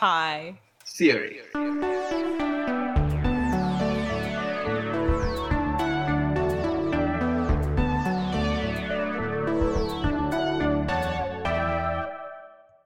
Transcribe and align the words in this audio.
High 0.00 0.58
Theory. 0.86 1.42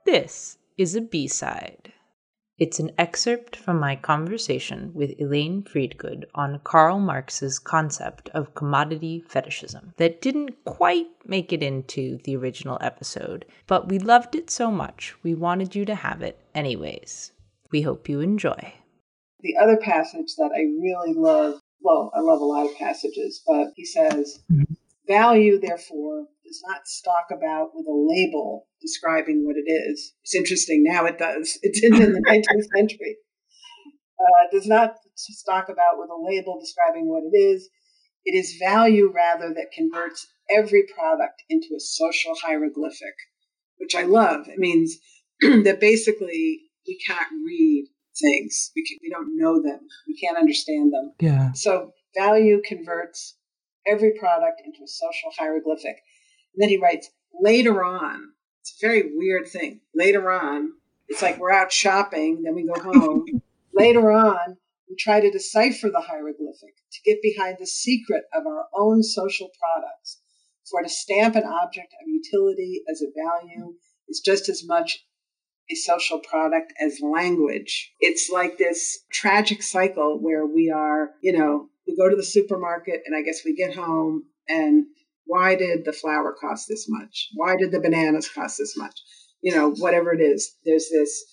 This 0.05 0.59
is 0.77 0.97
a 0.97 1.01
B 1.01 1.29
side. 1.29 1.94
It's 2.57 2.79
an 2.79 2.93
excerpt 2.97 3.57
from 3.57 3.81
my 3.81 3.97
conversation 3.97 4.93
with 4.95 5.21
Elaine 5.21 5.65
Freedgood 5.65 6.27
on 6.37 6.61
Karl 6.63 7.01
Marx's 7.01 7.59
concept 7.59 8.29
of 8.29 8.55
commodity 8.55 9.25
fetishism 9.27 9.93
that 9.97 10.21
didn't 10.21 10.65
quite 10.65 11.09
make 11.27 11.53
it 11.53 11.65
into 11.65 12.19
the 12.19 12.37
original 12.37 12.79
episode, 12.81 13.45
but 13.67 13.89
we 13.89 13.99
loved 13.99 14.37
it 14.37 14.51
so 14.51 14.71
much 14.71 15.17
we 15.25 15.35
wanted 15.35 15.75
you 15.75 15.85
to 15.85 15.97
have 15.97 16.23
it 16.23 16.39
anyways. 16.55 17.33
We 17.73 17.83
hope 17.83 18.09
you 18.09 18.21
enjoy. 18.21 18.75
The 19.41 19.57
other 19.57 19.77
passage 19.77 20.37
that 20.37 20.53
I 20.55 20.61
really 20.81 21.13
love, 21.13 21.61
well, 21.81 22.13
I 22.15 22.21
love 22.21 22.41
a 22.41 22.45
lot 22.45 22.67
of 22.67 22.77
passages, 22.77 23.43
but 23.45 23.73
he 23.75 23.85
says, 23.85 24.45
mm-hmm. 24.49 24.75
value, 25.09 25.59
therefore, 25.59 26.29
does 26.55 26.63
not 26.69 26.87
stalk 26.87 27.27
about 27.33 27.71
with 27.75 27.87
a 27.87 28.07
label 28.15 28.67
describing 28.81 29.45
what 29.45 29.57
it 29.57 29.69
is. 29.69 30.15
It's 30.23 30.35
interesting 30.35 30.85
now 30.87 31.05
it 31.07 31.19
does. 31.19 31.59
It 31.63 31.75
didn't 31.75 32.03
in 32.03 32.13
the 32.13 32.21
19th 32.29 32.67
century. 32.77 33.17
Uh, 34.21 34.51
does 34.53 34.67
not 34.67 34.95
stalk 35.17 35.69
about 35.69 35.99
with 35.99 36.11
a 36.11 36.23
label 36.31 36.61
describing 36.61 37.09
what 37.09 37.25
it 37.25 37.37
is. 37.37 37.69
It 38.25 38.37
is 38.37 38.57
value 38.63 39.13
rather 39.13 39.53
that 39.53 39.73
converts 39.75 40.27
every 40.49 40.85
product 40.97 41.43
into 41.51 41.69
a 41.77 41.81
social 41.81 42.35
hieroglyphic, 42.41 43.17
which 43.79 43.95
I 43.95 44.03
love. 44.03 44.47
It 44.47 44.59
means 44.59 44.97
that 45.41 45.81
basically 45.81 46.61
we 46.87 46.99
can't 47.05 47.33
read 47.45 47.89
things. 48.21 48.71
We, 48.77 48.87
can, 48.87 48.99
we 49.03 49.11
don't 49.11 49.37
know 49.37 49.61
them. 49.61 49.81
We 50.07 50.17
can't 50.17 50.39
understand 50.39 50.93
them. 50.93 51.15
Yeah. 51.21 51.53
So 51.53 51.91
value 52.17 52.63
converts 52.65 53.37
every 53.87 54.13
product 54.19 54.63
into 54.65 54.79
a 54.85 54.89
social 54.89 55.31
hieroglyphic. 55.39 55.97
And 56.55 56.63
then 56.63 56.69
he 56.69 56.77
writes, 56.77 57.11
later 57.41 57.83
on, 57.83 58.31
it's 58.61 58.77
a 58.83 58.87
very 58.87 59.11
weird 59.15 59.49
thing. 59.49 59.81
Later 59.95 60.31
on, 60.31 60.73
it's 61.09 61.23
like 61.23 61.39
we're 61.39 61.53
out 61.53 61.73
shopping, 61.73 62.43
then 62.43 62.55
we 62.55 62.67
go 62.67 62.81
home. 62.81 63.27
later 63.75 64.11
on, 64.11 64.57
we 64.89 64.97
try 64.97 65.21
to 65.21 65.31
decipher 65.31 65.91
the 65.91 66.01
hieroglyphic 66.01 66.75
to 66.93 67.03
get 67.05 67.19
behind 67.23 67.57
the 67.59 67.67
secret 67.67 68.25
of 68.35 68.47
our 68.47 68.67
own 68.77 69.03
social 69.03 69.51
products. 69.59 70.21
For 70.71 70.83
to 70.83 70.89
stamp 70.89 71.37
an 71.37 71.45
object 71.45 71.93
of 72.01 72.09
utility 72.09 72.83
as 72.91 73.03
a 73.03 73.13
value 73.15 73.75
is 74.09 74.23
just 74.25 74.49
as 74.49 74.67
much 74.67 75.05
a 75.71 75.75
social 75.75 76.21
product 76.21 76.73
as 76.81 77.01
language. 77.03 77.93
It's 78.01 78.31
like 78.31 78.59
this 78.59 79.01
tragic 79.13 79.63
cycle 79.63 80.19
where 80.21 80.47
we 80.47 80.71
are, 80.71 81.11
you 81.23 81.37
know, 81.37 81.69
we 81.87 81.97
go 81.97 82.09
to 82.09 82.17
the 82.17 82.25
supermarket 82.25 83.03
and 83.05 83.17
I 83.17 83.23
guess 83.23 83.45
we 83.45 83.55
get 83.55 83.75
home 83.75 84.25
and 84.49 84.87
why 85.27 85.55
did 85.55 85.85
the 85.85 85.93
flour 85.93 86.35
cost 86.39 86.69
this 86.69 86.87
much? 86.89 87.29
Why 87.35 87.57
did 87.57 87.73
the 87.73 87.81
bananas 87.81 88.29
cost 88.29 88.59
this 88.59 88.77
much? 88.77 88.95
You 89.43 89.55
know, 89.55 89.71
whatever 89.73 90.13
it 90.13 90.21
is, 90.21 90.57
there's 90.65 90.89
this, 90.91 91.25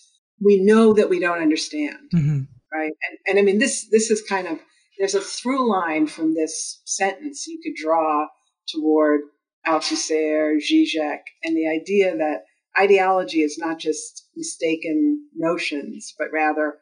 we 0.43 0.63
know 0.63 0.93
that 0.93 1.09
we 1.09 1.19
don't 1.19 1.41
understand, 1.41 2.11
Mm-hmm. 2.13 2.41
right? 2.73 2.91
And, 3.09 3.17
and 3.27 3.39
I 3.39 3.41
mean, 3.41 3.59
this, 3.59 3.87
this 3.91 4.09
is 4.09 4.21
kind 4.21 4.47
of, 4.47 4.59
there's 4.97 5.15
a 5.15 5.21
through 5.21 5.69
line 5.69 6.07
from 6.07 6.33
this 6.33 6.81
sentence 6.85 7.47
you 7.47 7.59
could 7.63 7.75
draw 7.81 8.27
toward 8.67 9.21
Althusser, 9.67 10.57
Zizek, 10.57 11.21
and 11.43 11.55
the 11.55 11.67
idea 11.67 12.15
that 12.17 12.43
ideology 12.79 13.41
is 13.41 13.57
not 13.57 13.79
just 13.79 14.27
mistaken 14.35 15.27
notions, 15.35 16.13
but 16.17 16.27
rather 16.33 16.67
a 16.67 16.73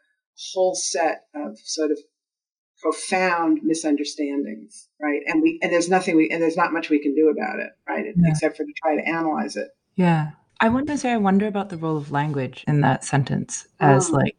whole 0.54 0.76
set 0.76 1.24
of 1.36 1.58
sort 1.64 1.92
of 1.92 1.98
profound 2.82 3.60
misunderstandings, 3.64 4.88
right? 5.02 5.22
And 5.28 5.42
we 5.42 5.60
and 5.62 5.72
there's 5.72 5.90
nothing 5.90 6.16
we 6.16 6.30
and 6.30 6.42
there's 6.42 6.58
not 6.58 6.74
much 6.74 6.90
we 6.90 7.00
can 7.00 7.14
do 7.16 7.30
about 7.30 7.60
it, 7.60 7.72
right? 7.88 8.06
Yeah. 8.06 8.30
Except 8.30 8.58
for 8.58 8.64
to 8.64 8.74
try 8.82 8.96
to 8.96 9.08
analyze 9.08 9.56
it. 9.56 9.70
Yeah. 9.96 10.32
I 10.62 10.70
want 10.70 10.88
to 10.88 10.98
say 10.98 11.12
I 11.12 11.18
wonder 11.18 11.48
about 11.48 11.70
the 11.70 11.78
role 11.78 11.98
of 11.98 12.12
language 12.12 12.64
in 12.68 12.82
that 12.82 13.04
sentence 13.04 13.68
as 13.80 14.10
Mm. 14.10 14.14
like 14.14 14.36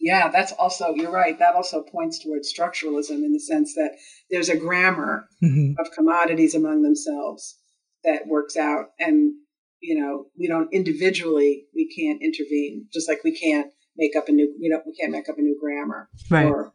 Yeah, 0.00 0.28
that's 0.30 0.52
also 0.52 0.94
you're 0.94 1.10
right. 1.10 1.36
That 1.38 1.54
also 1.56 1.82
points 1.82 2.20
towards 2.20 2.52
structuralism 2.52 3.24
in 3.24 3.32
the 3.32 3.40
sense 3.40 3.74
that 3.74 3.96
there's 4.30 4.48
a 4.48 4.56
grammar 4.56 5.28
Mhm. 5.42 5.74
of 5.78 5.90
commodities 5.90 6.54
among 6.54 6.82
themselves 6.82 7.58
that 8.04 8.26
works 8.28 8.56
out 8.56 8.90
and 9.00 9.32
you 9.80 9.98
know 10.00 10.26
we 10.38 10.46
don't 10.46 10.72
individually 10.72 11.66
we 11.74 11.88
can't 11.88 12.22
intervene 12.22 12.86
just 12.92 13.08
like 13.08 13.22
we 13.24 13.32
can't 13.36 13.72
make 13.96 14.14
up 14.16 14.28
a 14.28 14.32
new 14.32 14.54
you 14.58 14.70
know 14.70 14.80
we 14.86 14.92
can't 14.94 15.10
make 15.12 15.28
up 15.28 15.36
a 15.38 15.42
new 15.42 15.56
grammar 15.60 16.08
Right. 16.30 16.46
or 16.46 16.72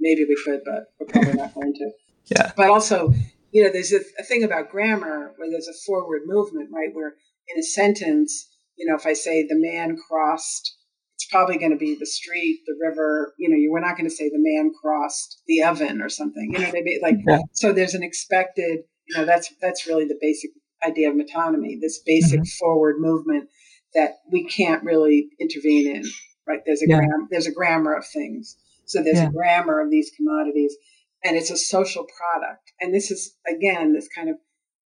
maybe 0.00 0.24
we 0.28 0.36
could 0.44 0.60
but 0.64 0.84
we're 0.98 1.06
probably 1.06 1.34
not 1.34 1.54
going 1.54 1.72
to 1.74 1.90
Yeah. 2.30 2.52
but 2.56 2.70
also 2.70 3.12
you 3.50 3.62
know 3.62 3.70
there's 3.70 3.92
a, 3.92 4.00
a 4.18 4.24
thing 4.24 4.42
about 4.44 4.70
grammar 4.70 5.32
where 5.36 5.50
there's 5.50 5.68
a 5.68 5.78
forward 5.86 6.22
movement 6.26 6.70
right 6.72 6.88
where 6.92 7.14
in 7.48 7.58
a 7.58 7.62
sentence 7.62 8.48
you 8.76 8.86
know 8.86 8.96
if 8.96 9.06
i 9.06 9.12
say 9.12 9.46
the 9.46 9.56
man 9.56 9.96
crossed 10.08 10.76
it's 11.14 11.26
probably 11.26 11.58
going 11.58 11.70
to 11.70 11.76
be 11.76 11.96
the 11.98 12.06
street 12.06 12.60
the 12.66 12.74
river 12.82 13.34
you 13.38 13.48
know 13.48 13.56
you 13.56 13.70
we're 13.70 13.80
not 13.80 13.96
going 13.96 14.08
to 14.08 14.14
say 14.14 14.28
the 14.28 14.38
man 14.38 14.72
crossed 14.82 15.40
the 15.46 15.62
oven 15.62 16.00
or 16.02 16.08
something 16.08 16.50
you 16.52 16.58
know 16.58 16.70
maybe 16.72 16.98
like 17.02 17.16
Yeah. 17.26 17.38
so 17.52 17.72
there's 17.72 17.94
an 17.94 18.02
expected 18.02 18.80
you 19.06 19.16
know 19.16 19.24
that's 19.24 19.52
that's 19.60 19.86
really 19.86 20.06
the 20.06 20.18
basic 20.20 20.50
idea 20.86 21.10
of 21.10 21.16
metonymy 21.16 21.78
this 21.80 22.00
basic 22.04 22.40
mm-hmm. 22.40 22.58
forward 22.58 22.96
movement 22.98 23.48
that 23.94 24.16
we 24.32 24.44
can't 24.44 24.82
really 24.82 25.28
intervene 25.38 25.94
in 25.96 26.02
right 26.48 26.60
there's 26.66 26.82
a 26.82 26.86
Yeah. 26.88 26.96
gram- 26.98 27.28
there's 27.30 27.46
a 27.46 27.52
grammar 27.52 27.94
of 27.94 28.06
things 28.06 28.56
so 28.86 29.02
there's 29.02 29.18
Yeah. 29.18 29.28
a 29.28 29.32
grammar 29.32 29.80
of 29.80 29.90
these 29.90 30.10
commodities 30.16 30.76
and 31.24 31.36
it's 31.36 31.50
a 31.50 31.56
social 31.56 32.04
product 32.18 32.72
and 32.80 32.94
this 32.94 33.10
is 33.10 33.36
again 33.46 33.92
this 33.92 34.08
kind 34.08 34.28
of 34.28 34.36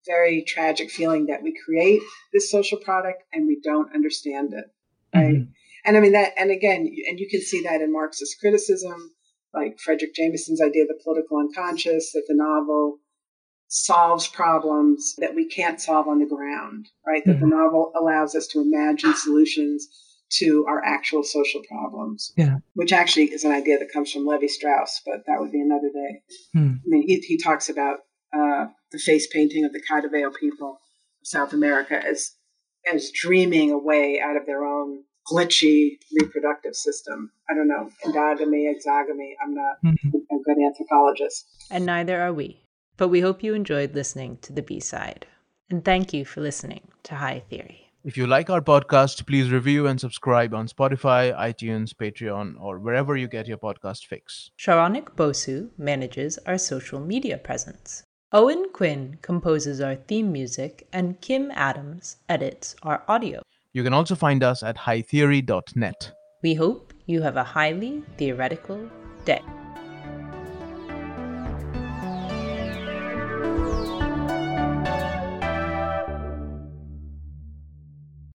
very 0.06 0.42
tragic 0.42 0.90
feeling 0.90 1.26
that 1.26 1.42
we 1.42 1.54
create 1.64 2.02
this 2.32 2.50
social 2.50 2.78
product 2.78 3.22
and 3.32 3.46
we 3.46 3.58
don't 3.62 3.94
understand 3.94 4.52
it 4.52 4.66
right 5.14 5.34
Mhm. 5.36 5.48
and 5.84 5.96
i 5.96 6.00
mean 6.00 6.12
that 6.12 6.32
and 6.36 6.50
again 6.50 6.80
and 7.08 7.18
you 7.20 7.28
can 7.28 7.40
see 7.40 7.62
that 7.62 7.80
in 7.80 7.92
marxist 7.92 8.38
criticism 8.40 9.14
like 9.54 9.78
fredric 9.78 10.14
jameson's 10.14 10.60
idea 10.60 10.82
of 10.82 10.88
the 10.88 11.00
political 11.02 11.38
unconscious 11.38 12.12
that 12.12 12.24
the 12.28 12.34
novel 12.34 12.98
solves 13.68 14.28
problems 14.28 15.14
that 15.18 15.34
we 15.34 15.46
can't 15.48 15.80
solve 15.80 16.06
on 16.06 16.18
the 16.18 16.26
ground 16.26 16.88
right 17.06 17.24
that 17.24 17.40
the 17.40 17.46
novel 17.46 17.92
allows 17.96 18.34
us 18.34 18.46
to 18.46 18.60
imagine 18.60 19.14
solutions 19.14 19.88
to 20.38 20.64
our 20.68 20.82
actual 20.84 21.22
social 21.22 21.62
problems 21.68 22.32
Yeah. 22.36 22.56
which 22.74 22.92
actually 22.92 23.26
is 23.32 23.44
an 23.44 23.52
idea 23.52 23.78
that 23.78 23.92
comes 23.92 24.10
from 24.12 24.26
levi 24.26 24.46
strauss 24.46 25.00
but 25.06 25.24
that 25.26 25.40
would 25.40 25.52
be 25.52 25.60
another 25.60 25.90
day 25.92 26.22
Hmm. 26.52 26.74
I 26.84 26.86
mean, 26.86 27.02
he, 27.08 27.16
he 27.20 27.36
talks 27.38 27.68
about 27.68 27.98
uh, 28.36 28.66
the 28.92 28.98
face 28.98 29.26
painting 29.32 29.64
of 29.64 29.72
the 29.72 29.82
Caduveo 29.88 30.30
people 30.38 30.70
of 31.20 31.26
South 31.26 31.52
America 31.52 31.96
as 32.04 32.32
as 32.92 33.10
dreaming 33.10 33.70
away 33.72 34.20
out 34.20 34.36
of 34.36 34.44
their 34.46 34.64
own 34.64 35.02
glitchy 35.30 35.96
reproductive 36.20 36.74
system. 36.74 37.30
I 37.48 37.54
don't 37.54 37.68
know, 37.68 37.88
endogamy, 38.04 38.70
exogamy. 38.72 39.30
I'm 39.42 39.54
not 39.54 39.76
Mhm. 39.84 40.12
a 40.30 40.38
good 40.44 40.58
anthropologist. 40.58 41.46
And 41.70 41.86
neither 41.86 42.20
are 42.20 42.32
we. 42.32 42.60
But 42.96 43.08
we 43.08 43.20
hope 43.20 43.42
you 43.42 43.54
enjoyed 43.54 43.94
listening 43.94 44.36
to 44.42 44.52
the 44.52 44.62
B 44.62 44.80
side. 44.80 45.26
And 45.70 45.84
thank 45.84 46.12
you 46.12 46.24
for 46.24 46.40
listening 46.42 46.88
to 47.04 47.14
High 47.14 47.40
Theory. 47.48 47.90
If 48.04 48.18
you 48.18 48.26
like 48.26 48.50
our 48.50 48.60
podcast, 48.60 49.26
please 49.26 49.50
review 49.50 49.86
and 49.86 49.98
subscribe 49.98 50.52
on 50.52 50.68
Spotify, 50.68 51.34
iTunes, 51.34 51.94
Patreon, 51.94 52.54
or 52.60 52.78
wherever 52.78 53.16
you 53.16 53.26
get 53.26 53.46
your 53.46 53.56
podcast 53.56 54.04
fix. 54.04 54.50
Saronik 54.58 55.16
Bosu 55.16 55.70
manages 55.78 56.38
our 56.44 56.58
social 56.58 57.00
media 57.00 57.38
presence. 57.38 58.02
Owen 58.30 58.66
Quinn 58.74 59.16
composes 59.22 59.80
our 59.80 59.94
theme 59.94 60.30
music, 60.30 60.86
and 60.92 61.18
Kim 61.22 61.50
Adams 61.54 62.18
edits 62.28 62.76
our 62.82 63.02
audio. 63.08 63.40
You 63.72 63.82
can 63.82 63.94
also 63.94 64.14
find 64.14 64.44
us 64.44 64.62
at 64.62 64.76
hightheory.net. 64.76 66.12
We 66.42 66.52
hope 66.52 66.92
you 67.06 67.22
have 67.22 67.38
a 67.38 67.44
highly 67.44 68.02
theoretical 68.18 68.86
day. 69.24 69.40